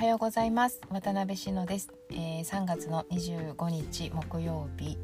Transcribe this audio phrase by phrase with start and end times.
[0.00, 0.80] はようございます。
[0.88, 4.96] 渡辺志乃です、えー、3月の25日木曜日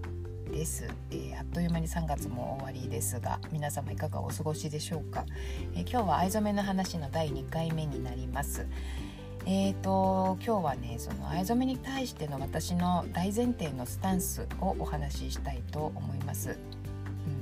[0.51, 5.27] です、えー、あっという間に3月も終わりですが皆様いかがお過ごしでしょうか、
[5.75, 8.67] えー、今日は藍染めの話の第2回目になります。
[9.45, 16.59] えーと今日はねその藍染めに対しての私の大前提のスタンスをお話ししたいと思います、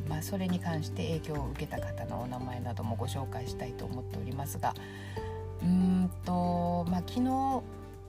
[0.05, 4.75] うんまあ、それに関して影響を受けた方のお名前などもご紹介したいと思っておりますが
[5.63, 7.63] うんとまあ昨日、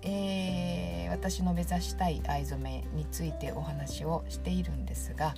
[0.03, 5.36] えー、私の目指したい藍染めについてお話をしているんですが、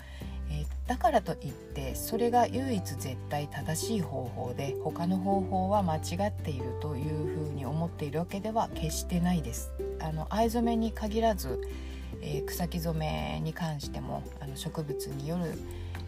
[0.50, 9.72] えー、だからといってそれが唯一絶対正しい方法で他の方法は間違っているというふうに思っているわけでは決してないです。
[10.00, 11.60] あの藍染めに限らず、
[12.22, 15.54] えー、草木染めに関してもあの植物による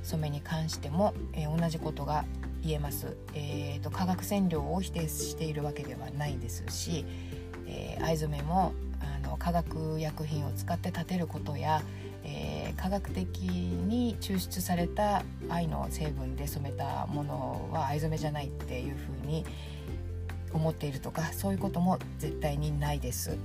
[0.03, 2.25] 染めに関しても、えー、同じことが
[2.63, 7.05] 言えます、えーと、化学染料を否定しているわけではないですし、
[7.67, 11.81] えー、藍染めもあの化学薬品を使って立てることや、
[12.23, 19.45] えー、科学的に抽出された藍の成分で染めたものは藍染めじゃないっていうふうに
[20.51, 23.37] 思っているとかそういうことも絶対にないです。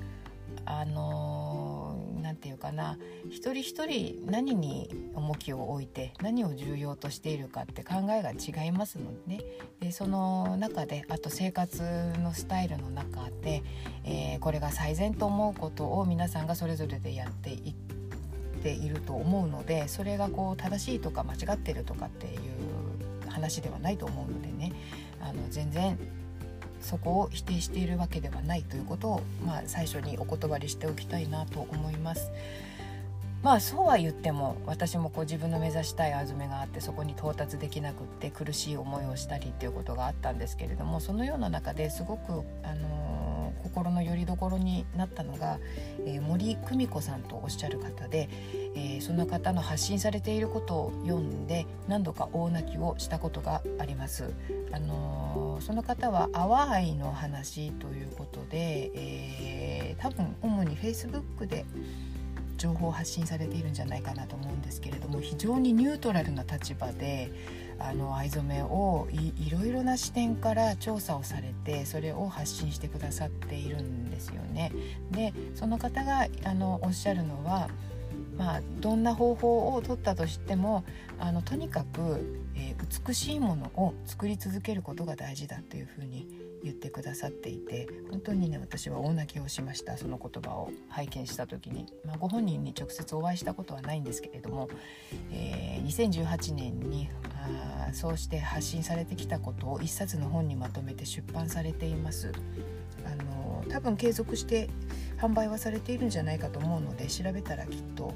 [0.67, 2.98] あの何て言うかな
[3.29, 9.45] 一人一人何に重きを置いて何を重要としているかって考えが違いますので,、ね、
[9.81, 11.83] でその中であと生活
[12.23, 13.62] のスタイルの中で、
[14.05, 17.75] えー、これが最善と思うことを皆さんがそれぞれでやっていっ
[18.62, 24.73] ていると思うのでそれがこう正しいとか間違ってるとかっていう話ではないと思うのでね。
[25.25, 25.98] あの全然
[26.85, 32.31] そこを否定しているわけではないということを、まあ、最初にお断りしておきたいなと思います。
[33.45, 43.14] まあそうは言っても私もこう自分の目指したいあずめがあってそこに到達できなくって苦しい思いをしたりっていうことがあったんですけれどもそのような中ですごく、あのー、
[43.75, 45.58] 心の拠り所になったのが、
[46.06, 48.29] えー、森久美子さんとおっしゃる方で、
[48.77, 54.33] えー、その方の発信されていることを読んで何度か大泣きをしたことがあります。
[54.70, 61.64] あのその方は淡いの話ということで、え多分主に Facebook で
[62.57, 67.31] 情報を発信されているんじゃないかなと思うんですけれども非常にニュートラルな立場で
[67.79, 74.73] あの藍染めをいろいろな視点から調査をされてそれを発信してくださっているんですよね。
[75.11, 77.69] でその方があのおっしゃるのは
[78.36, 80.84] まあ、どんな方法を取ったとしても
[81.18, 86.27] あのとにかく、えー、美しいものを作り続けることが大事だというふうに
[86.64, 94.68] 言ってくださっていて本当にね私は大泣きをしましたその言葉を拝見した時に、まあ、ご本人に直接お会いしたことはないんですけれども、
[95.30, 97.11] えー、2018年に
[97.89, 102.33] あそうして発信されてきたことを一冊の本にまとめて出版されています。
[103.05, 104.68] あの多分継続して
[105.19, 108.13] 販売はされているんじゃないかと思うので調べたらきっと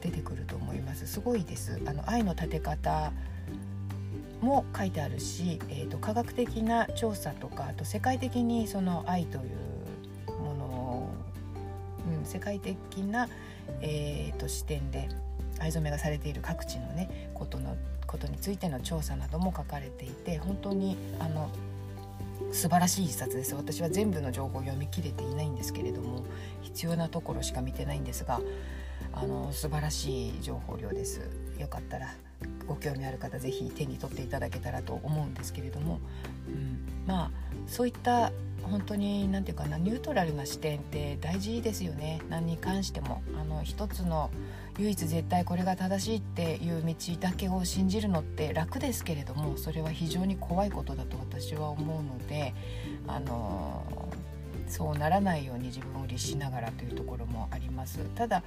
[0.00, 1.06] 出てくると思います。
[1.06, 1.80] すごいです。
[1.86, 3.12] あの愛の立て方
[4.40, 11.10] も書いてあるし、えーと、科学的な調査とかあと世界的にその愛というものを、
[12.20, 13.28] うん、世界的な、
[13.80, 15.08] えーと、視点で
[15.58, 17.76] 藍染めがされている各地のねことの
[18.06, 21.50] ことについての調査なども書かれていて本当にあの
[22.52, 23.54] 素晴らしい一冊です。
[23.54, 26.24] 私は全部の情報を読み切れていないんですけれども
[26.62, 28.40] 必要なところしか見てないんですが
[29.12, 31.20] あの素晴らしい情報量です。
[31.58, 32.14] よかったら
[32.68, 36.00] ご興味ある方是非手に取っていただけたらと思うんですけれども、
[36.46, 37.30] うん、まあ
[37.66, 38.30] そういった
[38.62, 42.20] 本当に何て言うかなニュートラルな視点って大事ですよね。
[42.28, 44.30] 何に関してもあの一つの
[44.78, 52.54] 唯一絶対これが正しいっていう道だけを信じるのって楽ですけれどもそれは非常に怖いことだと私は思うので
[53.08, 53.82] あの
[54.68, 57.98] そうならないように自分を律しながらというところもあります。
[58.14, 58.42] ただ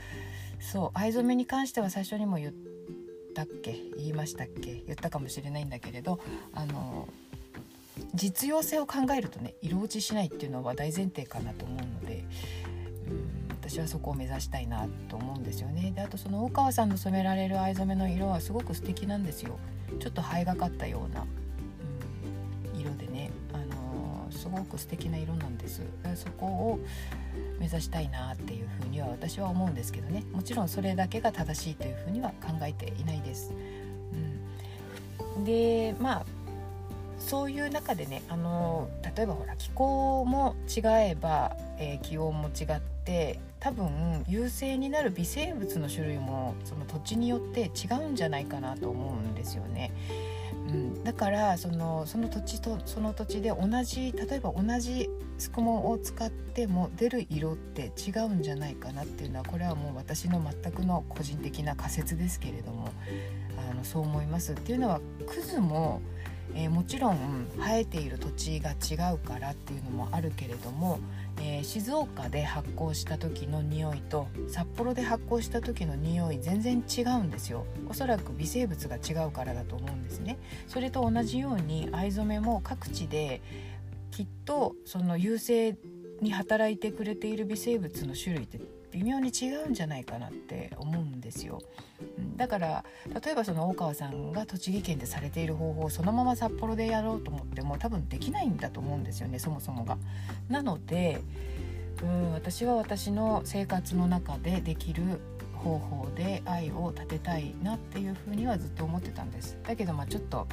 [0.60, 2.52] そう藍染めに関しては最初にも言っ
[3.34, 3.76] たっけ？
[3.98, 4.84] 言いましたっけ？
[4.86, 6.20] 言ったかもしれないんだけれど
[6.54, 7.08] あの
[8.14, 12.24] 実用性を考えるとね色落ちしないっていうのは大前提かなと思うので
[13.10, 15.92] うん私はそこを目指したいなと思うんですよね。
[15.96, 19.58] であとその大川さんの染められる藍染めの色はすごく素敵なんですよ。
[20.00, 21.26] ちょっと灰がかったような、
[24.42, 25.84] すごく素敵な色なんです
[26.16, 26.80] そこを
[27.60, 33.54] 目指したいなっていうふうには私は思うんですけどねもちろんそれだけが正しいというふうには考えていないです。
[35.38, 36.26] うん、でまあ
[37.20, 49.92] そういう中でねあの例えばほら気候も違えば、えー、気温も違って多分優勢になる微生物の種類もその土地によって違うんじゃないかなと思うんですよね。
[50.72, 62.90] うん、だからそのその土地とその土地で同じ例えば同じすくもを使っても出る色って違うんじゃないかなっていうのはこれはもう私の全くの個人的な仮説ですけれども
[63.72, 64.54] あのそう思います。
[64.54, 66.02] っていうのはクズも
[66.56, 71.00] えー、もちろん生えている土地が違うからっていうのもあるけれども、
[71.40, 77.66] えー、静岡で発酵した時の匂いと札幌で発酵した時の匂い全然違うんですよ。
[77.90, 80.38] おそらく微生物が違うからだと思うんですね。
[80.68, 83.42] それと同じように藍染めも各地で
[84.12, 85.78] きっとその優勢
[86.22, 88.60] に働いてくれている微生物の種類って
[88.92, 91.62] 微妙に違うんじゃないかなって思うんですよ。
[92.36, 92.86] だから
[93.24, 99.98] 例えばその大川さんが栃木県でされている方法をそのまま札幌でやろうと思っても多分できないんだと思うんですよねそもそもが。
[100.50, 101.22] なので
[102.04, 105.20] うん私は私の生活の中でできる
[105.54, 110.48] 方法で愛を立てたいなっていうふうにはずっと思ってたんですだけどまあちょっと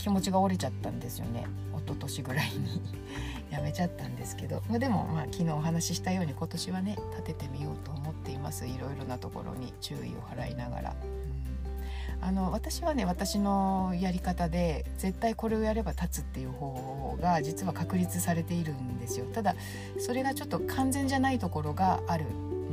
[0.00, 1.46] 気持ちが折れちゃったんですよね。
[1.74, 2.80] 一昨年ぐらいに。
[3.50, 8.66] やめちゃったんですけど、まあ、でもまあ昨日お話ししたように今年はね立ててみようと思っています。
[8.66, 10.96] いろいろなところに注意を払いながら。
[11.02, 19.26] うん、あの私はね私のやり方で絶対これをやれば立つっていう方法が実は確立されているんですよ。
[19.26, 19.56] ただ
[19.98, 22.24] それがちょっと完全じゃないところがある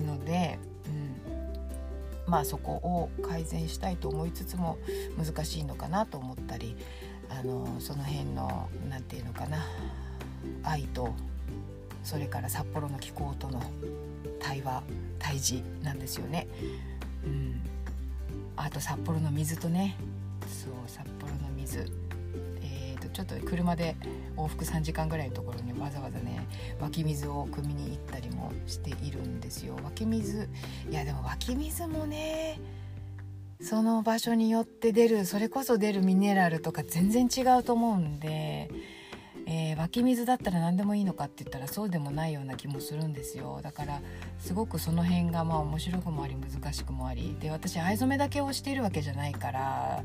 [0.05, 4.77] ので、うん、まあそこを改善したいと思いつつも
[5.17, 6.77] 難しいのかなと思ったり。
[7.29, 9.65] あのその辺の何て言うのかな
[10.63, 11.13] 愛と
[12.03, 13.61] それから札幌の気候との
[14.39, 14.83] 対話
[15.19, 16.47] 対峙なんですよね。
[17.25, 17.61] うん、
[18.55, 19.97] あと札幌の水とね。
[20.47, 21.91] そう札幌の水。
[22.61, 23.95] えーと、ちょっと車で
[24.37, 26.47] 往復3時間ぐらいのところにわざわざね
[26.79, 29.75] 湧き水を汲みに行ったりもしているんですよ。
[29.83, 30.47] 湧き水
[30.89, 32.59] いやでも湧き水もね
[33.61, 38.69] その場所によって出るそれこそ出るミネラルとか全然違うと思うんで
[39.49, 43.61] えー、湧き水だったら何でもいいのかって言ったらそうでもないような気もするんですよ。
[43.63, 44.01] だから
[44.39, 47.33] すごくその辺がまあ面白くもあり難しくもあり。
[47.39, 50.03] で私藍染めだけをしているわけじゃないから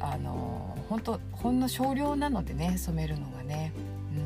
[0.00, 3.74] あの本当ほんの少量なのでね染めるのがね、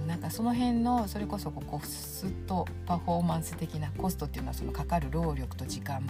[0.07, 6.03] なんかその辺のそれこそコストパフォーマンス的なコストっていうのはそのかかる労力と時間。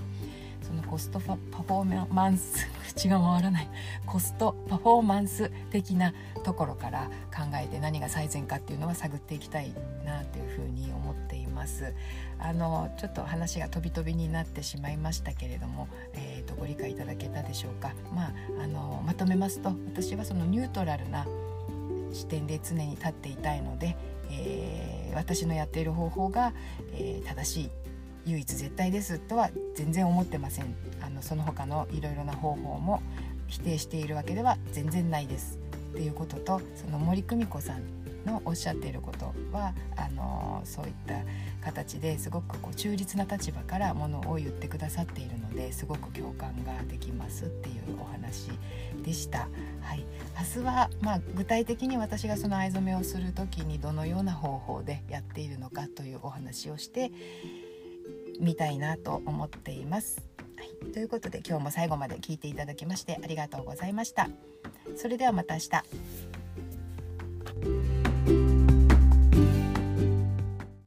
[0.63, 3.71] そのコストパフォーマンス口が回らない
[4.07, 6.13] コストパフォーマンス的な
[6.45, 9.73] ところから考えて何が最善かっていうのは探っていきたい
[10.05, 11.95] なというふうに思っています。
[12.39, 18.33] あのちょっと話が飛び飛びになってしまいましたけれども、えーと、ご理解いただけたでしょうか、まあ、
[18.63, 21.27] あのまとめますと私はそのニュートラルな
[22.13, 23.97] 視点で常に立っていたいので、
[24.31, 26.53] えー、私のやっている方法が、
[26.95, 27.71] えー、正しい
[28.27, 33.03] 唯一絶対ですとは全然思ってませんあのその他のいろいろな方法も
[33.49, 35.59] 否定しているわけでは全然ないです
[35.93, 41.15] っていうこととその森久美子さんのおっしゃっていることはあのそういった
[41.65, 48.51] 形ですごくこう中立な立場からものを言ってくださっているのですごく共感ができますっていうお話
[49.03, 49.49] でした。
[49.81, 50.05] はい、
[50.39, 57.11] 明日は、まあ、具体的に私がその藍染めをする時にどのような方法でやっているのかというお話をして
[58.41, 60.23] みたいなと思っています。
[60.57, 64.29] はい、ということで今日も最後まで聞いていただきましてありがとうございました。
[64.97, 66.30] それではまた明日。